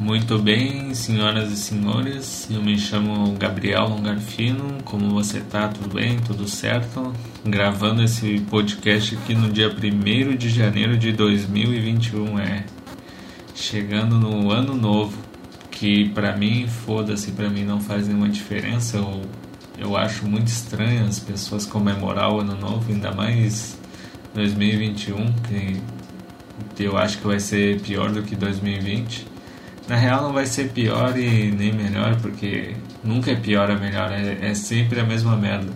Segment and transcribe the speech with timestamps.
[0.00, 5.66] Muito bem, senhoras e senhores, eu me chamo Gabriel Longarfino, como você tá?
[5.66, 6.20] Tudo bem?
[6.20, 7.12] Tudo certo?
[7.44, 12.64] Gravando esse podcast aqui no dia 1 de janeiro de 2021, é.
[13.56, 15.18] Chegando no ano novo,
[15.68, 19.22] que pra mim, foda-se, pra mim não faz nenhuma diferença, eu,
[19.76, 23.76] eu acho muito estranho as pessoas comemorar o ano novo, ainda mais
[24.32, 25.32] 2021,
[26.76, 29.37] que eu acho que vai ser pior do que 2020
[29.88, 34.12] na real não vai ser pior e nem melhor, porque nunca é pior ou melhor,
[34.12, 35.72] é, é sempre a mesma merda.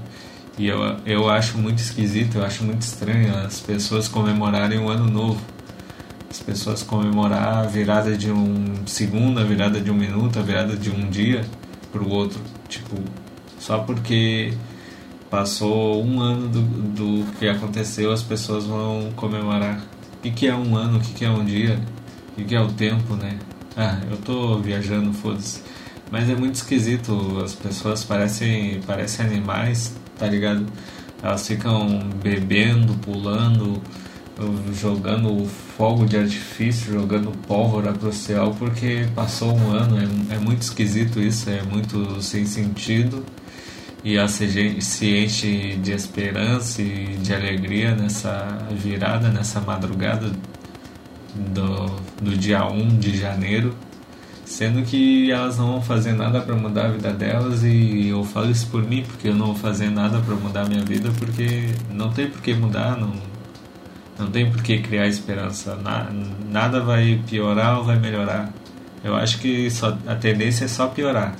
[0.59, 5.11] E eu, eu acho muito esquisito, eu acho muito estranho as pessoas comemorarem o ano
[5.11, 5.41] novo.
[6.31, 10.77] As pessoas comemorar a virada de um segundo, a virada de um minuto, a virada
[10.77, 11.45] de um dia
[11.91, 12.41] pro outro.
[12.69, 12.97] Tipo,
[13.59, 14.53] só porque
[15.31, 19.79] passou um ano do, do que aconteceu, as pessoas vão comemorar.
[20.19, 21.79] O que, que é um ano, o que, que é um dia,
[22.33, 23.39] o que, que é o tempo, né?
[23.77, 25.63] Ah, eu tô viajando, foda-se.
[26.11, 30.67] Mas é muito esquisito, as pessoas parecem, parecem animais, tá ligado?
[31.23, 33.81] Elas ficam bebendo, pulando,
[34.75, 35.47] jogando
[35.77, 39.99] fogo de artifício, jogando pólvora pro céu porque passou um ano.
[39.99, 43.25] É, é muito esquisito isso, é muito sem sentido.
[44.05, 50.33] E se, se enche de esperança e de alegria nessa virada, nessa madrugada
[51.35, 51.87] do,
[52.21, 53.75] do dia 1 de janeiro,
[54.45, 58.51] sendo que elas não vão fazer nada para mudar a vida delas e eu falo
[58.51, 61.71] isso por mim, porque eu não vou fazer nada para mudar a minha vida, porque
[61.91, 63.13] não tem por que mudar, não,
[64.19, 66.09] não tem por que criar esperança, Na,
[66.51, 68.53] nada vai piorar ou vai melhorar.
[69.03, 71.35] Eu acho que só, a tendência é só piorar.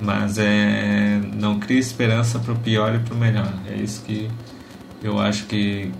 [0.00, 3.52] Mas é, não cria esperança para o pior e para o melhor.
[3.68, 4.28] É isso que
[5.02, 5.92] eu acho que,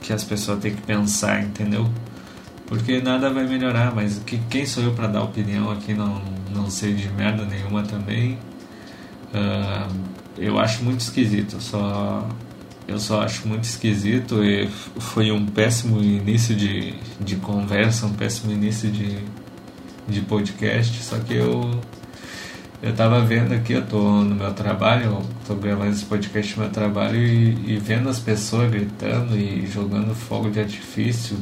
[0.00, 1.90] que as pessoas têm que pensar, entendeu?
[2.72, 5.92] Porque nada vai melhorar, mas que, quem sou eu para dar opinião aqui?
[5.92, 6.22] Não,
[6.54, 8.38] não sei de merda nenhuma também.
[9.34, 9.94] Uh,
[10.38, 12.26] eu acho muito esquisito, só
[12.88, 14.66] eu só acho muito esquisito e
[14.98, 19.18] foi um péssimo início de, de conversa, um péssimo início de,
[20.08, 21.78] de podcast, só que eu
[22.82, 26.62] eu tava vendo aqui, eu tô no meu trabalho, eu tô gravando esse podcast no
[26.62, 31.36] meu trabalho e, e vendo as pessoas gritando e jogando fogo de artifício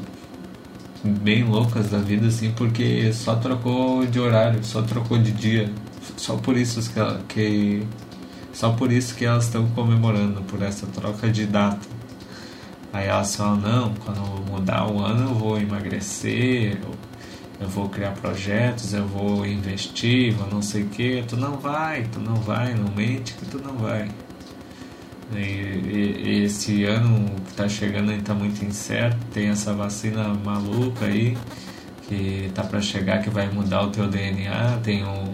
[1.04, 5.70] bem loucas da vida, assim, porque só trocou de horário, só trocou de dia.
[6.16, 7.86] Só por isso que, que
[8.52, 11.86] só por isso que elas estão comemorando por essa troca de data.
[12.92, 16.94] Aí elas falam, não, quando mudar o ano eu vou emagrecer, eu
[17.60, 22.04] eu vou criar projetos, eu vou investir, vou não sei o que, tu não vai,
[22.04, 24.08] tu não vai, não mente que tu não vai.
[25.34, 31.36] E, e, esse ano que está chegando está muito incerto, tem essa vacina maluca aí
[32.08, 35.32] que tá para chegar que vai mudar o teu DNA, tem o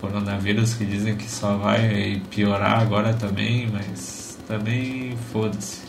[0.00, 5.80] coronavírus que dizem que só vai piorar agora também, mas também foda-se.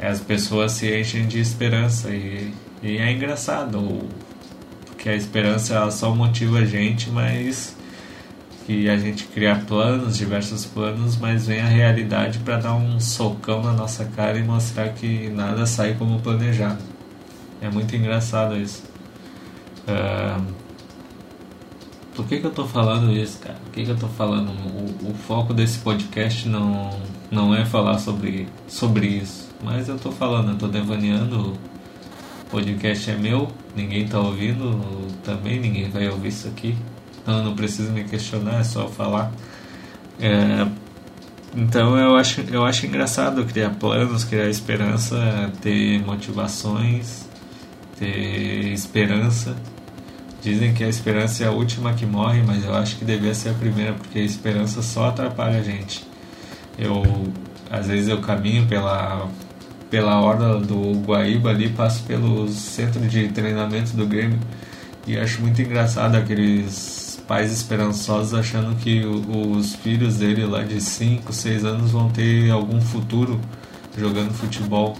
[0.00, 4.08] As pessoas se enchem de esperança e, e é engraçado
[4.96, 7.76] que a esperança ela só motiva a gente, mas
[8.68, 13.62] que a gente cria planos, diversos planos, mas vem a realidade para dar um socão
[13.62, 16.82] na nossa cara e mostrar que nada sai como planejado.
[17.62, 18.82] É muito engraçado isso.
[19.88, 20.44] Uh,
[22.14, 23.56] por que, que eu tô falando isso, cara?
[23.64, 24.50] Por que, que eu tô falando?
[24.50, 26.90] O, o, foco desse podcast não,
[27.30, 29.48] não é falar sobre, sobre isso.
[29.64, 31.56] Mas eu tô falando, eu tô devaneando
[32.50, 34.78] podcast é meu, ninguém está ouvindo
[35.24, 36.76] também, ninguém vai ouvir isso aqui.
[37.28, 39.30] Então não precisa me questionar, é só falar.
[40.18, 40.66] É,
[41.54, 47.28] então eu acho, eu acho engraçado criar planos, criar esperança, ter motivações,
[47.98, 49.54] ter esperança.
[50.40, 53.50] Dizem que a esperança é a última que morre, mas eu acho que devia ser
[53.50, 56.06] a primeira, porque a esperança só atrapalha a gente.
[56.78, 57.02] Eu
[57.70, 59.28] às vezes eu caminho pela
[59.90, 64.38] pela orla do Guaíba ali, passo pelo centro de treinamento do Grêmio
[65.06, 66.97] e acho muito engraçado aqueles
[67.28, 72.80] pais esperançosos achando que os filhos dele lá de 5, 6 anos vão ter algum
[72.80, 73.38] futuro
[73.96, 74.96] jogando futebol,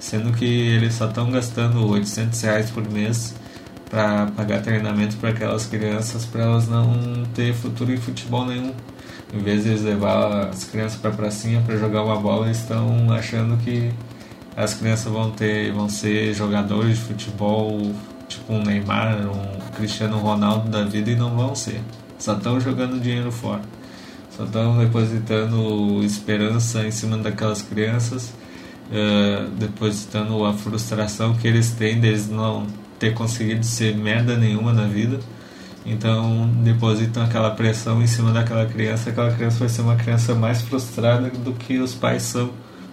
[0.00, 3.34] sendo que eles só estão gastando 800 reais por mês
[3.88, 8.74] para pagar treinamento para aquelas crianças para elas não ter futuro em futebol nenhum.
[9.32, 13.12] Em vez de levar as crianças para a pracinha para jogar uma bola, eles estão
[13.12, 13.92] achando que
[14.56, 17.94] as crianças vão ter vão ser jogadores de futebol
[18.48, 21.80] tipo um Neymar, um Cristiano Ronaldo da vida e não vão ser.
[22.18, 23.60] Só estão jogando dinheiro fora.
[24.34, 28.32] Só estão depositando esperança em cima daquelas crianças,
[28.90, 32.66] uh, depositando a frustração que eles têm deles não
[32.98, 35.20] ter conseguido ser merda nenhuma na vida
[35.86, 40.62] Então depositam aquela pressão em cima daquela criança, aquela criança vai ser uma criança mais
[40.62, 42.50] frustrada do que os pais são.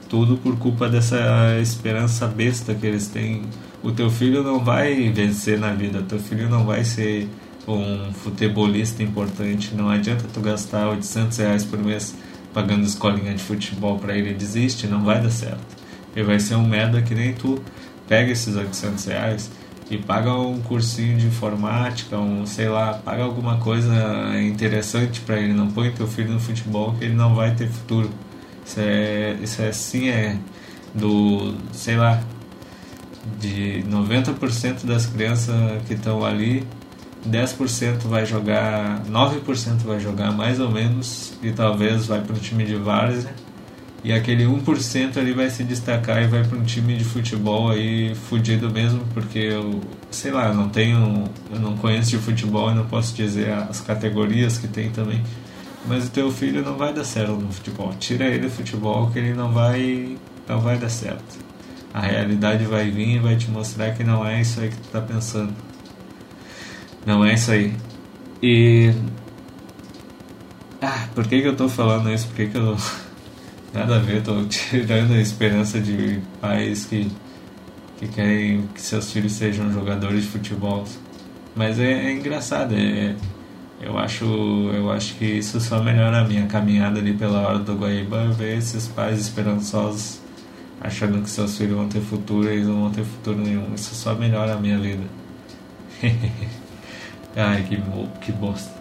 [0.07, 3.42] Tudo por culpa dessa esperança besta que eles têm.
[3.86, 7.30] O teu filho não vai vencer na vida, teu filho não vai ser
[7.68, 9.76] um futebolista importante.
[9.76, 12.16] Não adianta tu gastar 800 reais por mês
[12.52, 15.78] pagando escolinha de futebol para ele desiste, não vai dar certo.
[16.16, 17.62] Ele vai ser um merda que nem tu.
[18.08, 19.52] Pega esses 800 reais
[19.88, 23.94] e paga um cursinho de informática, um, sei lá, paga alguma coisa
[24.42, 25.54] interessante para ele.
[25.54, 28.10] Não põe teu filho no futebol que ele não vai ter futuro.
[28.66, 30.40] Isso é, isso é assim, é
[30.96, 32.20] do, sei lá,
[33.39, 35.56] de 90% das crianças
[35.88, 36.66] que estão ali,
[37.27, 42.66] 10% vai jogar, 9% vai jogar mais ou menos e talvez vai para um time
[42.66, 43.33] de várzea
[44.06, 48.13] e aquele 1% ali vai se destacar e vai para um time de futebol aí
[48.13, 49.81] fudido mesmo, porque eu,
[50.12, 54.60] sei lá, não tenho, eu não conheço de futebol e não posso dizer as categorias
[54.60, 55.24] que tem também.
[55.88, 57.95] Mas o teu filho não vai dar certo no futebol.
[58.00, 60.16] Tira ele do futebol que ele não vai,
[60.48, 61.39] não vai dar certo.
[61.95, 64.89] A realidade vai vir e vai te mostrar que não é isso aí que tu
[64.89, 65.53] tá pensando.
[67.06, 67.74] Não é isso aí.
[68.44, 68.94] E
[70.81, 72.27] ah, por que que eu tô falando isso?
[72.27, 72.75] Por que que eu
[73.74, 77.09] Nada a ver, tô tirando a esperança de pais que,
[77.97, 80.83] que querem que seus filhos sejam jogadores de futebol.
[81.56, 83.15] Mas é, é engraçado, é,
[83.81, 87.74] eu acho, eu acho que isso só melhora a minha caminhada ali pela hora do
[87.75, 90.25] Guaíba, ver esses pais esperançosos
[90.81, 93.74] achando que seus filhos vão ter futuro e eles não vão ter futuro nenhum.
[93.74, 95.04] Isso só melhora a minha vida.
[97.36, 97.81] Ai, que,
[98.22, 98.74] que bosta.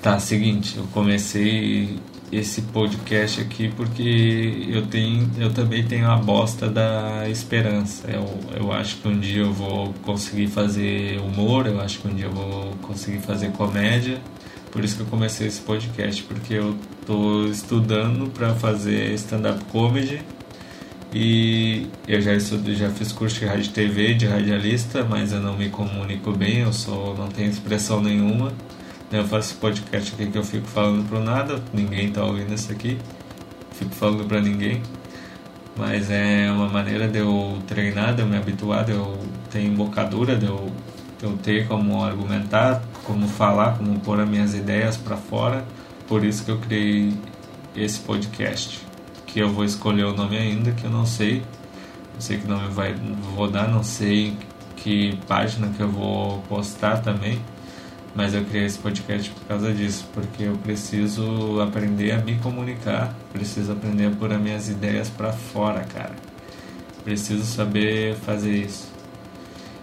[0.00, 1.98] Tá, seguinte, eu comecei
[2.30, 8.26] esse podcast aqui porque eu tenho eu também tenho a bosta da esperança eu,
[8.58, 12.26] eu acho que um dia eu vou conseguir fazer humor eu acho que um dia
[12.26, 14.20] eu vou conseguir fazer comédia
[14.76, 16.76] por isso que eu comecei esse podcast porque eu
[17.06, 20.20] tô estudando para fazer stand up comedy
[21.12, 25.56] e eu já estudo, já fiz curso de rádio TV de radialista mas eu não
[25.56, 28.52] me comunico bem eu só não tenho expressão nenhuma
[29.12, 32.98] eu faço podcast aqui que eu fico falando pro nada, ninguém tá ouvindo isso aqui,
[33.72, 34.82] fico falando pra ninguém.
[35.76, 39.16] Mas é uma maneira de eu treinar, de eu me habituar, de eu
[39.50, 40.72] ter embocadura, de eu,
[41.18, 45.64] de eu ter como argumentar, como falar, como pôr as minhas ideias para fora.
[46.06, 47.14] Por isso que eu criei
[47.74, 48.80] esse podcast,
[49.26, 51.42] que eu vou escolher o nome ainda, que eu não sei.
[52.14, 52.94] Não sei que nome vai,
[53.34, 54.36] vou dar, não sei
[54.76, 57.40] que página que eu vou postar também
[58.16, 63.14] mas eu criei esse podcast por causa disso, porque eu preciso aprender a me comunicar,
[63.30, 66.14] preciso aprender a pôr as minhas ideias para fora, cara.
[67.04, 68.90] Preciso saber fazer isso.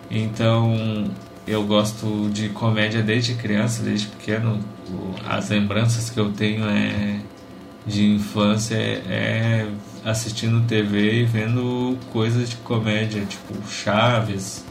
[0.09, 1.11] Então,
[1.45, 4.59] eu gosto de comédia desde criança, desde pequeno.
[5.27, 7.19] As lembranças que eu tenho é
[7.85, 9.67] de infância é
[10.05, 14.65] assistindo TV e vendo coisas de comédia, tipo Chaves,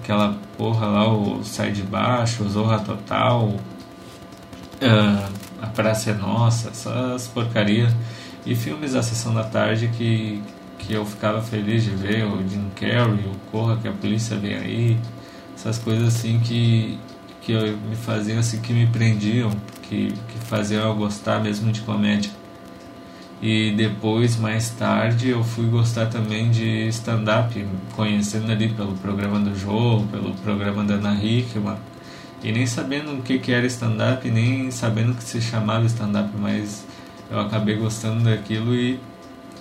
[0.00, 6.70] aquela porra lá, o Sai de Baixo, o Zorra Total, uh, A Praça é Nossa,
[6.70, 7.92] essas porcarias.
[8.44, 10.40] E filmes da Sessão da Tarde que,
[10.78, 14.54] que eu ficava feliz de ver, o Jim Carrey, o Corra que a polícia vem
[14.54, 14.98] aí,
[15.66, 16.96] essas coisas assim que,
[17.42, 19.50] que eu, me faziam assim, que me prendiam,
[19.82, 22.30] que, que faziam eu gostar mesmo de comédia.
[23.42, 29.54] E depois, mais tarde, eu fui gostar também de stand-up, conhecendo ali pelo programa do
[29.58, 31.76] João, pelo programa da Ana Hickman.
[32.42, 36.86] E nem sabendo o que, que era stand-up, nem sabendo que se chamava stand-up, mas
[37.28, 39.00] eu acabei gostando daquilo e,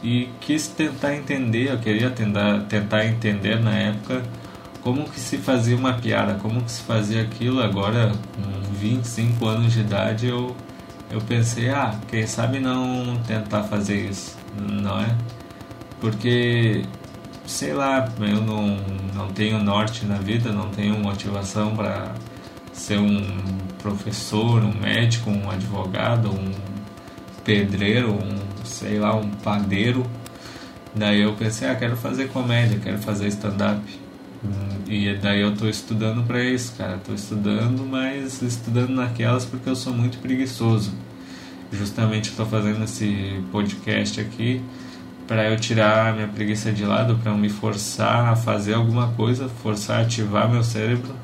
[0.03, 4.21] e quis tentar entender, eu queria tentar, tentar entender na época
[4.85, 7.59] como que se fazia uma piada, como que se fazia aquilo.
[7.59, 10.55] Agora, com 25 anos de idade, eu
[11.09, 15.15] eu pensei, ah, quem sabe não tentar fazer isso, não é?
[15.99, 16.83] Porque,
[17.47, 18.77] sei lá, eu não,
[19.13, 22.13] não tenho norte na vida, não tenho motivação para
[22.73, 23.23] ser um
[23.81, 26.51] professor, um médico, um advogado, um
[27.43, 30.05] pedreiro, um, sei lá, um padeiro.
[30.93, 34.04] Daí eu pensei, ah, quero fazer comédia, quero fazer stand-up.
[34.87, 36.99] E daí eu tô estudando para isso, cara.
[37.03, 40.93] Tô estudando, mas estudando naquelas porque eu sou muito preguiçoso.
[41.71, 44.61] Justamente estou fazendo esse podcast aqui
[45.27, 49.49] para eu tirar minha preguiça de lado, para eu me forçar a fazer alguma coisa,
[49.49, 51.15] forçar a ativar meu cérebro,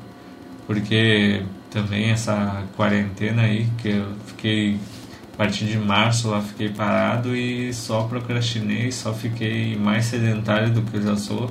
[0.66, 4.78] porque também essa quarentena aí que eu fiquei
[5.32, 10.82] a partir de março lá fiquei parado e só procrastinei, só fiquei mais sedentário do
[10.82, 11.50] que eu já sou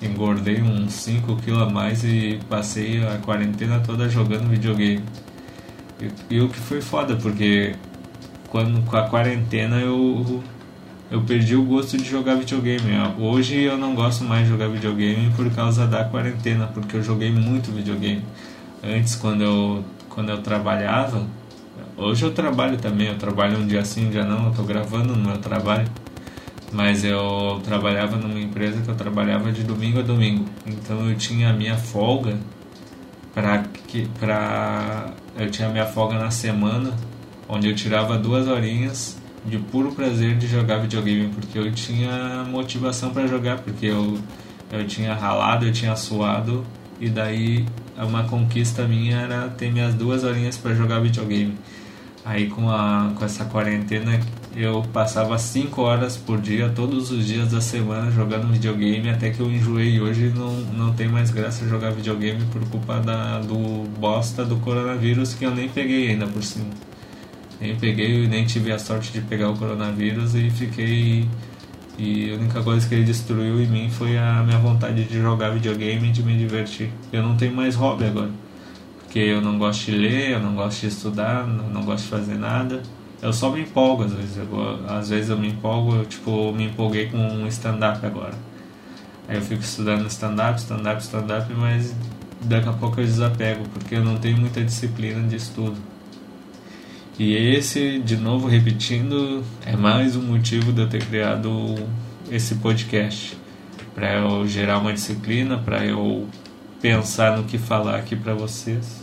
[0.00, 5.04] engordei uns 5 quilos a mais e passei a quarentena toda jogando videogame.
[6.00, 7.74] E, e o que foi foda, porque
[8.48, 10.42] quando com a quarentena eu
[11.10, 12.92] eu perdi o gosto de jogar videogame.
[13.18, 17.32] Hoje eu não gosto mais de jogar videogame por causa da quarentena, porque eu joguei
[17.32, 18.22] muito videogame.
[18.84, 21.24] Antes quando eu quando eu trabalhava,
[21.96, 25.16] hoje eu trabalho também, eu trabalho um dia sim, um dia não, eu tô gravando
[25.16, 25.88] no meu trabalho.
[26.72, 30.44] Mas eu trabalhava numa empresa que eu trabalhava de domingo a domingo.
[30.66, 32.38] Então eu tinha a minha folga
[33.34, 36.92] para que para eu tinha a minha folga na semana,
[37.48, 43.10] onde eu tirava duas horinhas de puro prazer de jogar videogame, porque eu tinha motivação
[43.10, 44.18] para jogar, porque eu
[44.70, 46.64] eu tinha ralado, eu tinha suado
[47.00, 47.64] e daí
[47.96, 51.54] uma conquista minha era ter minhas duas horinhas para jogar videogame.
[52.24, 54.20] Aí com a com essa quarentena
[54.58, 59.38] eu passava 5 horas por dia, todos os dias da semana, jogando videogame, até que
[59.38, 60.00] eu enjoei.
[60.00, 65.32] Hoje não, não tem mais graça jogar videogame por culpa da, do bosta do coronavírus,
[65.32, 66.70] que eu nem peguei ainda por cima.
[67.60, 71.28] Nem peguei, nem tive a sorte de pegar o coronavírus e fiquei.
[71.96, 75.50] E a única coisa que ele destruiu em mim foi a minha vontade de jogar
[75.50, 76.90] videogame e de me divertir.
[77.12, 78.30] Eu não tenho mais hobby agora.
[78.98, 82.34] Porque eu não gosto de ler, eu não gosto de estudar, não gosto de fazer
[82.34, 82.82] nada
[83.20, 84.36] eu só me empolgo às vezes.
[84.36, 88.34] Eu, às vezes eu me empolgo, eu tipo, me empolguei com um stand-up agora.
[89.28, 91.94] Aí eu fico estudando stand-up, stand-up, stand-up, mas
[92.42, 95.76] daqui a pouco eu desapego, porque eu não tenho muita disciplina de estudo.
[97.18, 101.74] E esse, de novo repetindo, é mais um motivo de eu ter criado
[102.30, 103.36] esse podcast.
[103.94, 106.28] Para eu gerar uma disciplina, para eu
[106.80, 109.02] pensar no que falar aqui para vocês.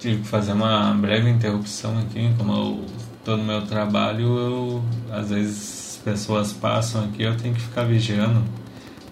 [0.00, 2.84] Tive que fazer uma breve interrupção aqui, como eu
[3.24, 8.42] tô no meu trabalho, eu, às vezes pessoas passam aqui, eu tenho que ficar vigiando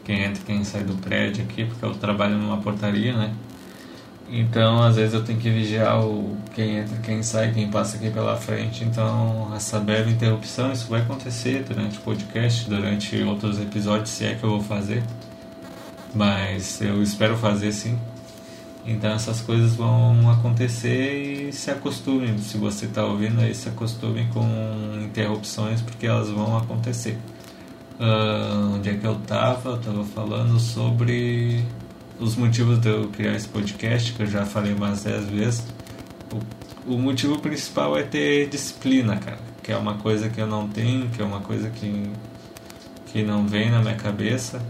[0.04, 3.34] quem entra e quem sai do prédio aqui, porque eu trabalho numa portaria, né?
[4.30, 8.10] Então, às vezes eu tenho que vigiar o quem entra, quem sai, quem passa aqui
[8.10, 8.84] pela frente.
[8.84, 14.34] Então, essa breve interrupção, isso vai acontecer durante o podcast, durante outros episódios, se é
[14.34, 15.02] que eu vou fazer.
[16.14, 17.98] Mas eu espero fazer sim.
[18.88, 22.38] Então essas coisas vão acontecer e se acostume.
[22.38, 24.42] Se você está ouvindo aí, se acostume com
[25.04, 27.18] interrupções porque elas vão acontecer.
[28.00, 29.70] Uh, onde é que eu estava?
[29.70, 31.62] Eu estava falando sobre
[32.18, 35.66] os motivos de eu criar esse podcast, que eu já falei umas 10 vezes.
[36.86, 39.38] O, o motivo principal é ter disciplina, cara.
[39.62, 42.10] Que é uma coisa que eu não tenho, que é uma coisa que,
[43.08, 44.62] que não vem na minha cabeça.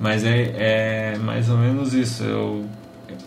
[0.00, 2.24] Mas é, é mais ou menos isso.
[2.24, 2.66] Eu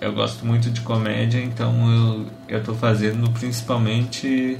[0.01, 4.59] eu gosto muito de comédia, então eu, eu tô fazendo principalmente,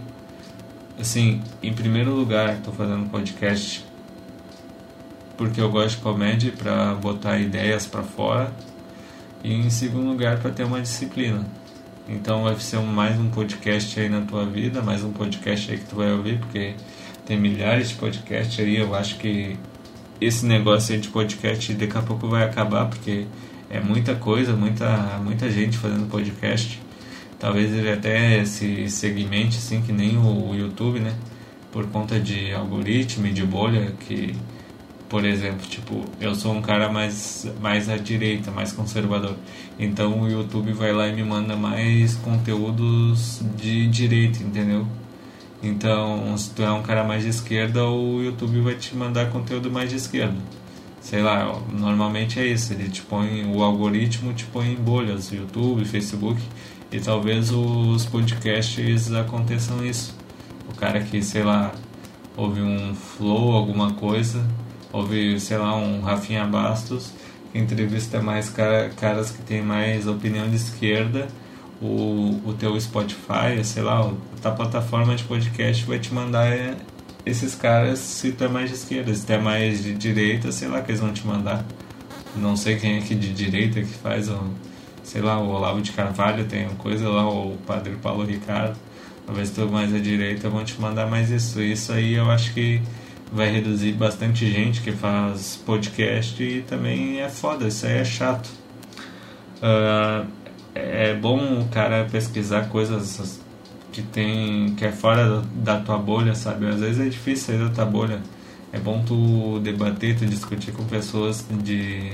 [0.99, 3.85] assim, em primeiro lugar, tô fazendo podcast
[5.37, 8.53] porque eu gosto de comédia para botar ideias para fora
[9.43, 11.45] e em segundo lugar para ter uma disciplina.
[12.07, 15.85] Então vai ser mais um podcast aí na tua vida, mais um podcast aí que
[15.85, 16.75] tu vai ouvir, porque
[17.25, 19.57] tem milhares de podcasts aí, eu acho que
[20.21, 23.25] esse negócio aí de podcast daqui a pouco vai acabar, porque
[23.75, 26.81] é muita coisa, muita, muita gente fazendo podcast.
[27.37, 31.13] Talvez ele até se segmente assim que nem o YouTube, né?
[31.71, 34.33] Por conta de algoritmo e de bolha que
[35.09, 39.35] por exemplo, tipo, eu sou um cara mais, mais à direita, mais conservador.
[39.77, 44.87] Então o YouTube vai lá e me manda mais conteúdos de direita, entendeu?
[45.61, 49.71] Então, se tu é um cara mais de esquerda, o YouTube vai te mandar conteúdo
[49.71, 50.37] mais de esquerda
[51.05, 55.85] sei lá, normalmente é isso, ele te põe, o algoritmo te põe em bolhas, YouTube,
[55.85, 56.41] Facebook,
[56.91, 60.15] e talvez os podcasts aconteçam isso.
[60.67, 61.71] O cara que, sei lá,
[62.35, 64.43] ouve um flow, alguma coisa,
[64.91, 67.13] ouve, sei lá, um Rafinha Bastos,
[67.51, 71.27] que entrevista mais cara, caras que tem mais opinião de esquerda,
[71.79, 76.51] o, o teu Spotify, sei lá, a tua plataforma de podcast vai te mandar
[77.25, 80.67] esses caras, se tu é mais de esquerda, se tu é mais de direita, sei
[80.67, 81.65] lá que eles vão te mandar.
[82.35, 84.39] Não sei quem é que de direita que faz, o,
[85.03, 88.77] sei lá, o Olavo de Carvalho tem uma coisa lá, o Padre Paulo Ricardo.
[89.25, 91.61] Talvez tu mais à direita vão te mandar mais isso.
[91.61, 92.81] Isso aí eu acho que
[93.31, 98.49] vai reduzir bastante gente que faz podcast e também é foda, isso aí é chato.
[99.57, 100.27] Uh,
[100.75, 103.41] é bom o cara pesquisar coisas
[103.95, 106.67] que tem que é fora da tua bolha, sabe?
[106.67, 108.21] Às vezes é difícil sair da tua bolha.
[108.73, 112.11] É bom tu debater, tu discutir com pessoas de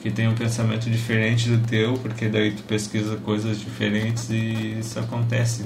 [0.00, 4.98] que tem um pensamento diferente do teu, porque daí tu pesquisa coisas diferentes e isso
[5.00, 5.64] acontece.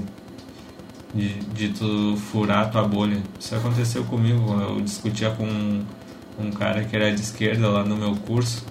[1.14, 3.22] De, de tu furar a tua bolha.
[3.38, 4.58] Isso aconteceu comigo.
[4.60, 5.46] Eu discutia com
[6.38, 8.64] um cara que era de esquerda lá no meu curso.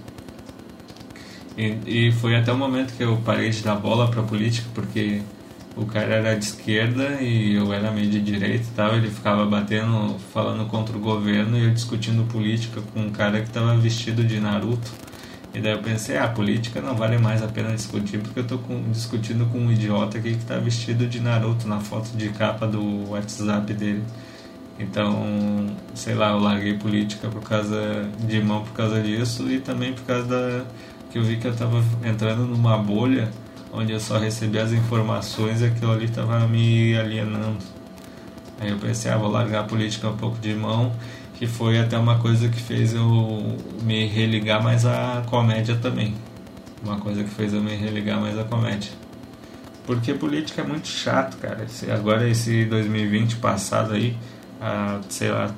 [1.56, 5.22] E, e foi até o momento que eu parei de dar bola para política, porque
[5.76, 8.96] o cara era de esquerda e eu era meio de direita e tal.
[8.96, 13.48] Ele ficava batendo, falando contra o governo e eu discutindo política com um cara que
[13.48, 14.90] estava vestido de Naruto.
[15.54, 18.90] E daí eu pensei, ah, política não vale mais a pena discutir porque eu com,
[18.90, 23.10] discutindo com um idiota aqui que está vestido de Naruto na foto de capa do
[23.10, 24.02] WhatsApp dele.
[24.78, 29.92] Então, sei lá, eu larguei política por causa de mão por causa disso e também
[29.92, 30.64] por causa da
[31.10, 33.30] que eu vi que eu estava entrando numa bolha
[33.76, 37.58] onde eu só recebia as informações e aquilo ali estava me alienando.
[38.58, 40.92] Aí eu pensei, ah, vou largar a política um pouco de mão,
[41.34, 46.14] que foi até uma coisa que fez eu me religar mais à comédia também.
[46.82, 48.90] Uma coisa que fez eu me religar mais à comédia.
[49.84, 51.66] Porque política é muito chato, cara.
[51.94, 54.16] Agora esse 2020 passado aí,
[54.58, 55.50] há, sei lá,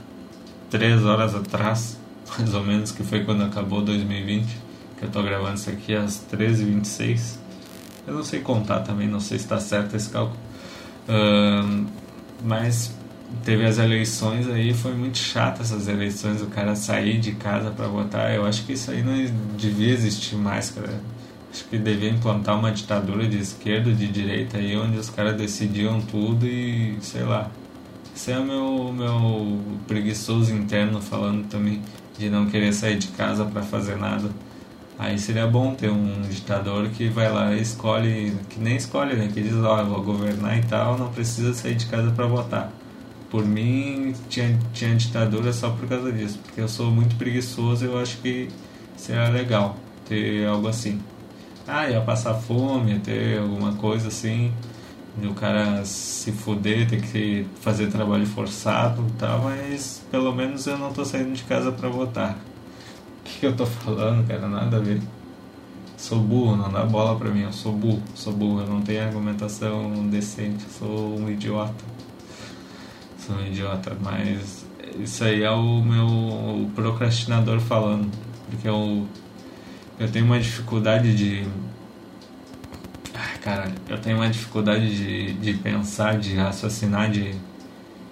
[0.68, 1.96] três horas atrás,
[2.36, 4.44] mais ou menos, que foi quando acabou 2020,
[4.98, 7.47] que eu tô gravando isso aqui às 13h26.
[8.06, 10.38] Eu não sei contar também, não sei se está certo esse cálculo.
[11.08, 11.86] Uh,
[12.44, 12.94] mas
[13.44, 17.86] teve as eleições aí, foi muito chato essas eleições, o cara sair de casa para
[17.86, 18.34] votar.
[18.34, 19.14] Eu acho que isso aí não
[19.56, 21.00] devia existir mais, cara.
[21.50, 26.00] Acho que devia implantar uma ditadura de esquerda, de direita aí, onde os caras decidiam
[26.00, 27.50] tudo e sei lá.
[28.14, 31.80] Esse é o meu, meu preguiçoso interno falando também
[32.18, 34.28] de não querer sair de casa para fazer nada.
[34.98, 39.30] Aí seria bom ter um ditador que vai lá e escolhe, que nem escolhe, né?
[39.32, 42.72] Que diz, ó, oh, vou governar e tal, não precisa sair de casa para votar.
[43.30, 47.98] Por mim, tinha, tinha ditadura só por causa disso, porque eu sou muito preguiçoso eu
[47.98, 48.48] acho que
[48.96, 49.76] seria legal
[50.08, 51.00] ter algo assim.
[51.66, 54.52] Ah, ia passar fome, ter alguma coisa assim,
[55.22, 60.78] o cara se fuder, ter que fazer trabalho forçado e tal, mas pelo menos eu
[60.78, 62.36] não tô saindo de casa para votar.
[63.38, 64.48] Que, eu tô falando, cara?
[64.48, 65.00] Nada a ver.
[65.96, 69.02] Sou burro, não dá bola pra mim, eu sou burro, sou burro, eu não tenho
[69.02, 71.84] argumentação decente, sou um idiota.
[73.18, 74.66] Sou um idiota, mas
[74.98, 78.10] isso aí é o meu procrastinador falando,
[78.50, 79.06] porque eu,
[80.00, 81.46] eu tenho uma dificuldade de
[83.40, 87.34] cara, eu tenho uma dificuldade de, de pensar, de raciocinar, de,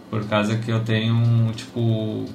[0.09, 2.27] por causa que eu tenho um, tipo,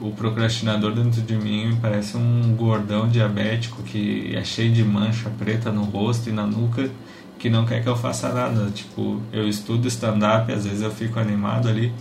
[0.00, 5.70] o procrastinador dentro de mim parece um gordão diabético que é cheio de mancha preta
[5.70, 6.90] no rosto e na nuca
[7.38, 8.70] que não quer que eu faça nada.
[8.70, 11.92] Tipo, eu estudo stand-up, às vezes eu fico animado ali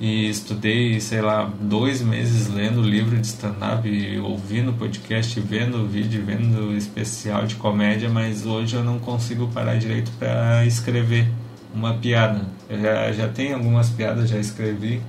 [0.00, 6.76] e estudei, sei lá, dois meses lendo livro de stand-up, ouvindo podcast, vendo vídeo, vendo
[6.76, 11.28] especial de comédia, mas hoje eu não consigo parar direito para escrever
[11.72, 12.44] uma piada.
[12.68, 15.00] Eu já, já tenho algumas piadas, já escrevi,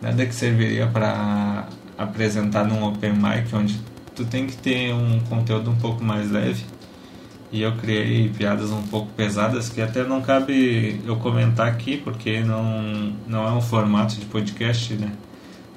[0.00, 3.80] nada que serviria para apresentar num open mic, onde
[4.14, 6.64] tu tem que ter um conteúdo um pouco mais leve
[7.52, 12.40] e eu criei piadas um pouco pesadas que até não cabe eu comentar aqui porque
[12.40, 15.12] não, não é um formato de podcast, né?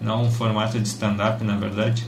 [0.02, 2.06] Não é um formato de stand-up, na verdade.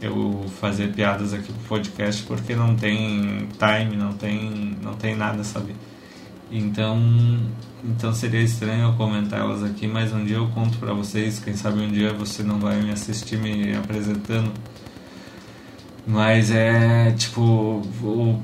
[0.00, 5.42] Eu fazer piadas aqui pro podcast porque não tem time, não tem, não tem nada,
[5.42, 5.74] sabe?
[6.50, 6.98] Então,
[7.84, 11.54] então seria estranho eu comentar elas aqui, mas um dia eu conto para vocês, quem
[11.54, 14.52] sabe um dia você não vai me assistir me apresentando
[16.06, 17.82] mas é tipo,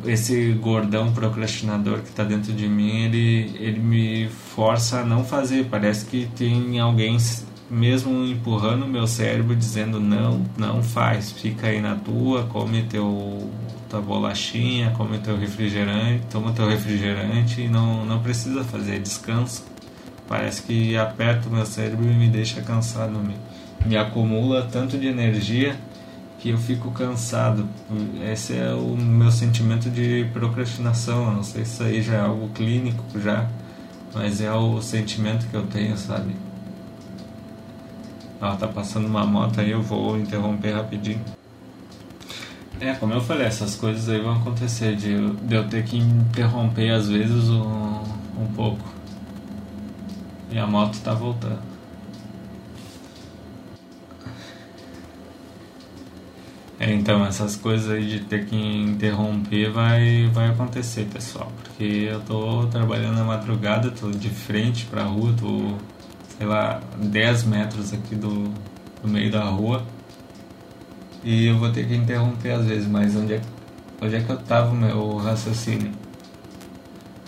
[0.04, 5.66] esse gordão procrastinador que está dentro de mim, ele, ele me força a não fazer.
[5.70, 7.16] Parece que tem alguém
[7.70, 13.48] mesmo empurrando o meu cérebro dizendo não, não faz, fica aí na tua, come teu
[13.92, 19.64] tua bolachinha, come teu refrigerante, toma teu refrigerante e não, não precisa fazer, descansa.
[20.26, 23.36] Parece que aperta o meu cérebro e me deixa cansado, me,
[23.84, 25.76] me acumula tanto de energia
[26.38, 27.68] que eu fico cansado.
[28.32, 31.26] Esse é o meu sentimento de procrastinação.
[31.26, 33.46] Eu não sei se isso aí já é algo clínico já,
[34.14, 36.34] mas é o sentimento que eu tenho, sabe?
[38.40, 41.20] Ó, tá passando uma moto aí, eu vou interromper rapidinho.
[42.82, 46.90] É, como eu falei, essas coisas aí vão acontecer, de, de eu ter que interromper
[46.90, 48.02] às vezes um,
[48.36, 48.82] um pouco.
[50.50, 51.60] E a moto tá voltando.
[56.80, 61.52] É, então, essas coisas aí de ter que interromper vai, vai acontecer, pessoal.
[61.62, 65.76] Porque eu tô trabalhando na madrugada, tô de frente pra rua, tô,
[66.36, 68.52] sei lá, 10 metros aqui do,
[69.00, 69.86] do meio da rua.
[71.24, 73.40] E eu vou ter que interromper às vezes, mas onde é,
[74.00, 75.92] onde é que eu tava o meu raciocínio?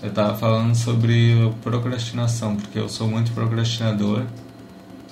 [0.03, 4.25] Eu tava falando sobre procrastinação, porque eu sou muito procrastinador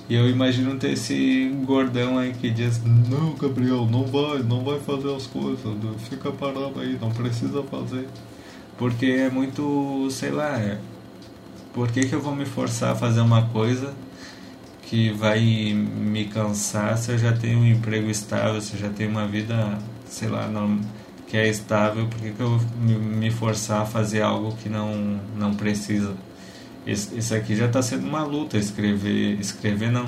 [0.07, 4.79] E eu imagino ter esse gordão aí que diz: Não, Gabriel, não vai, não vai
[4.79, 5.65] fazer as coisas,
[6.09, 8.07] fica parado aí, não precisa fazer.
[8.77, 10.77] Porque é muito, sei lá, é,
[11.73, 13.93] por que, que eu vou me forçar a fazer uma coisa
[14.93, 15.41] que vai
[15.73, 19.79] me cansar se eu já tenho um emprego estável, se eu já tenho uma vida,
[20.05, 20.79] sei lá, não,
[21.25, 25.55] que é estável, por que, que eu me forçar a fazer algo que não, não
[25.55, 26.13] precisa?
[26.85, 30.05] Isso aqui já está sendo uma luta, escrever, escrever não,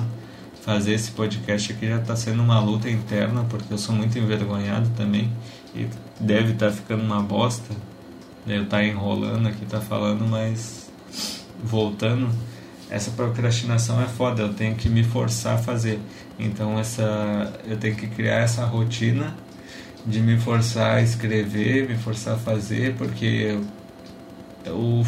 [0.62, 4.88] fazer esse podcast aqui já está sendo uma luta interna, porque eu sou muito envergonhado
[4.90, 5.32] também,
[5.74, 5.88] e
[6.20, 7.74] deve estar tá ficando uma bosta,
[8.46, 10.88] eu tá enrolando aqui, tá falando, mas
[11.64, 12.30] voltando,
[12.90, 16.00] essa procrastinação é foda, eu tenho que me forçar a fazer.
[16.38, 19.34] Então essa eu tenho que criar essa rotina
[20.06, 23.58] de me forçar a escrever, me forçar a fazer, porque
[24.66, 25.02] o,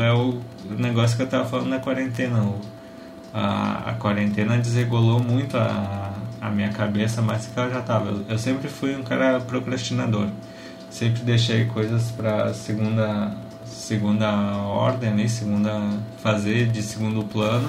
[0.00, 0.40] é o
[0.78, 2.54] negócio que eu tava falando na quarentena.
[3.32, 8.10] A, a quarentena desregulou muito a, a minha cabeça mais que ela já tava.
[8.10, 10.28] Eu, eu sempre fui um cara procrastinador.
[10.88, 13.36] Sempre deixei coisas para segunda
[13.84, 14.30] segunda
[14.62, 15.28] ordem, né?
[15.28, 15.78] segunda
[16.22, 17.68] fazer de segundo plano,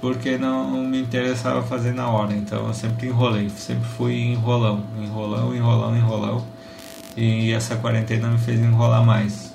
[0.00, 2.32] porque não me interessava fazer na hora.
[2.32, 6.44] Então eu sempre enrolei, sempre fui enrolão, enrolão, enrolão, enrolão.
[7.14, 9.52] E essa quarentena me fez enrolar mais,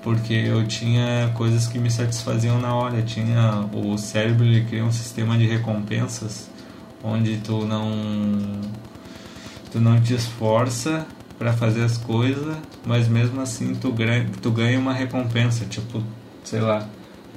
[0.00, 2.98] porque eu tinha coisas que me satisfaziam na hora.
[2.98, 6.48] Eu tinha o cérebro ele cria um sistema de recompensas
[7.02, 8.60] onde tu não
[9.72, 11.04] tu não te esforça
[11.40, 16.02] para fazer as coisas, mas mesmo assim tu ganha, tu ganha uma recompensa, tipo,
[16.44, 16.86] sei lá,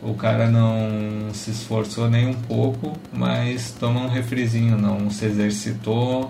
[0.02, 6.30] o cara não se esforçou nem um pouco, mas toma um refrizinho, não se exercitou,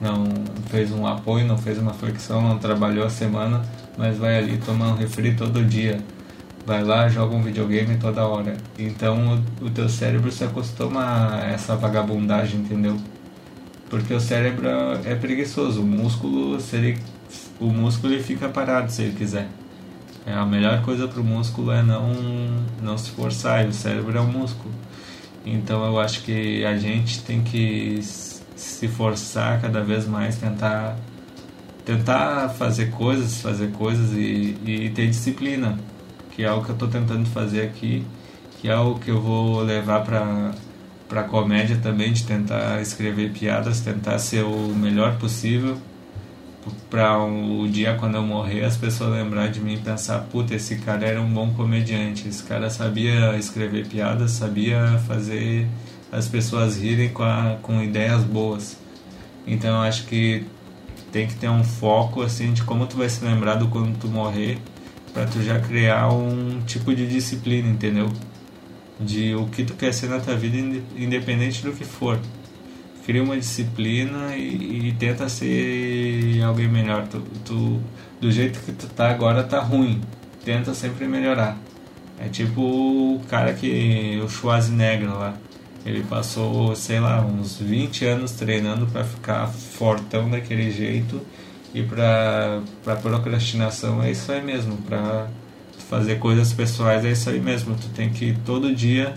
[0.00, 0.24] não
[0.68, 3.62] fez um apoio, não fez uma flexão, não trabalhou a semana,
[3.96, 6.00] mas vai ali tomar um refri todo dia.
[6.66, 8.56] Vai lá, joga um videogame toda hora.
[8.76, 12.96] Então o, o teu cérebro se acostuma a essa vagabundagem, entendeu?
[13.94, 14.66] Porque o cérebro
[15.04, 15.80] é preguiçoso.
[15.80, 16.98] O músculo, se ele,
[17.60, 19.46] o músculo ele fica parado se ele quiser.
[20.26, 22.12] É, a melhor coisa para o músculo é não,
[22.82, 24.74] não se forçar, e o cérebro é um músculo.
[25.46, 30.96] Então eu acho que a gente tem que se forçar cada vez mais, tentar
[31.84, 35.78] tentar fazer coisas, fazer coisas e, e ter disciplina,
[36.32, 38.04] que é o que eu estou tentando fazer aqui,
[38.60, 40.52] que é o que eu vou levar para
[41.08, 45.78] para comédia também de tentar escrever piadas, tentar ser o melhor possível
[46.88, 50.54] para o um, dia quando eu morrer as pessoas lembrar de mim e pensar, puta,
[50.54, 55.66] esse cara era um bom comediante, esse cara sabia escrever piadas, sabia fazer
[56.10, 58.78] as pessoas rirem com, a, com ideias boas.
[59.46, 60.46] Então eu acho que
[61.12, 64.08] tem que ter um foco assim de como tu vai se lembrar do quando tu
[64.08, 64.58] morrer
[65.12, 68.10] para tu já criar um tipo de disciplina, entendeu?
[68.98, 70.56] De o que tu quer ser na tua vida,
[70.96, 72.18] independente do que for.
[73.04, 77.06] Cria uma disciplina e, e tenta ser alguém melhor.
[77.06, 77.80] Tu, tu,
[78.20, 80.00] do jeito que tu tá agora tá ruim.
[80.44, 81.58] Tenta sempre melhorar.
[82.18, 84.20] É tipo o cara que.
[84.24, 85.36] o Schwarzenegger lá.
[85.84, 91.20] Ele passou, sei lá, uns 20 anos treinando para ficar fortão daquele jeito.
[91.74, 94.78] E pra, pra procrastinação é isso aí mesmo.
[94.78, 95.28] Pra
[95.88, 97.74] fazer coisas pessoais é isso aí mesmo.
[97.74, 99.14] Tu tem que todo dia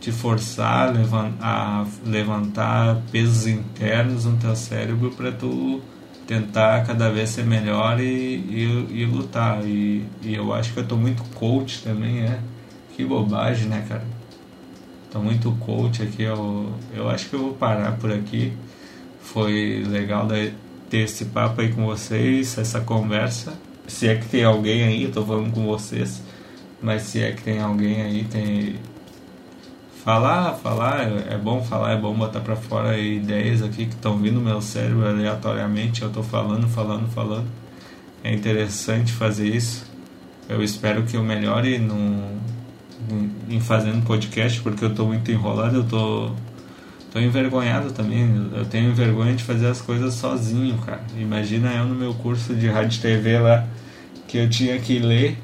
[0.00, 0.92] te forçar
[1.40, 5.80] a levantar pesos internos no teu cérebro para tu
[6.26, 9.64] tentar cada vez ser melhor e, e, e lutar.
[9.64, 12.38] E, e, eu acho que eu tô muito coach também, é.
[12.96, 14.04] Que bobagem, né, cara?
[15.10, 16.22] Tô muito coach aqui.
[16.22, 18.52] Eu, eu acho que eu vou parar por aqui.
[19.20, 20.28] Foi legal
[20.90, 23.54] ter esse papo aí com vocês, essa conversa
[23.86, 26.22] se é que tem alguém aí, eu tô falando com vocês,
[26.82, 28.76] mas se é que tem alguém aí, tem
[30.04, 34.34] falar, falar, é bom falar, é bom botar para fora ideias aqui que estão vindo
[34.34, 37.48] no meu cérebro aleatoriamente, eu tô falando, falando, falando.
[38.22, 39.90] É interessante fazer isso.
[40.48, 42.38] Eu espero que eu melhore no,
[43.48, 46.30] em fazendo podcast, porque eu tô muito enrolado, eu tô
[47.12, 48.50] tô envergonhado também.
[48.52, 51.00] Eu tenho vergonha de fazer as coisas sozinho, cara.
[51.16, 53.66] Imagina eu no meu curso de rádio TV lá,
[54.34, 55.38] que eu tinha que ler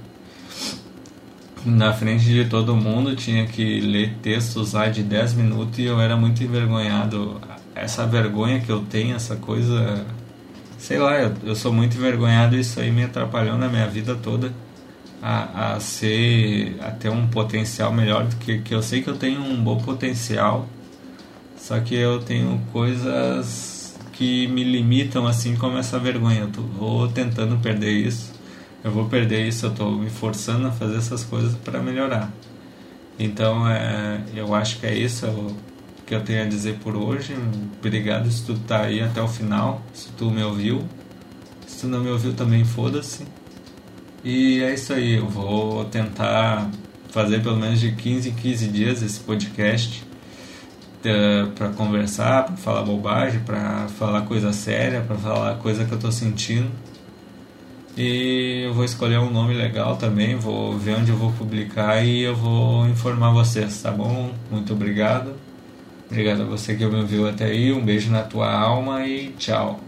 [1.65, 6.01] na frente de todo mundo, tinha que ler textos lá de 10 minutos e eu
[6.01, 7.41] era muito envergonhado.
[7.73, 10.05] Essa vergonha que eu tenho, essa coisa.
[10.77, 14.17] Sei lá, eu, eu sou muito envergonhado e isso aí me atrapalhou na minha vida
[14.17, 14.53] toda.
[15.23, 16.77] A, a ser.
[16.81, 19.77] a ter um potencial melhor do que, que eu sei que eu tenho um bom
[19.79, 20.69] potencial
[21.57, 26.41] só que eu tenho coisas que me limitam, assim como essa vergonha.
[26.41, 28.40] Eu tô, vou tentando perder isso.
[28.83, 32.33] Eu vou perder isso, eu estou me forçando a fazer essas coisas para melhorar.
[33.19, 35.27] Então, é, eu acho que é isso
[36.07, 37.37] que eu tenho a dizer por hoje.
[37.79, 40.83] Obrigado se tu tá aí até o final, se tu me ouviu.
[41.67, 43.25] Se tu não me ouviu também, foda-se.
[44.25, 46.71] E é isso aí, eu vou tentar
[47.11, 50.05] fazer pelo menos de 15 em 15 dias esse podcast
[51.01, 55.99] uh, para conversar, para falar bobagem, para falar coisa séria, para falar coisa que eu
[55.99, 56.71] tô sentindo.
[57.97, 62.23] E eu vou escolher um nome legal também, vou ver onde eu vou publicar e
[62.23, 64.33] eu vou informar vocês, tá bom?
[64.51, 65.35] Muito obrigado.
[66.09, 69.81] Obrigado a você que me ouviu até aí, um beijo na tua alma e tchau.